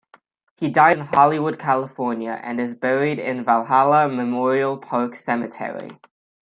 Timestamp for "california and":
1.59-2.59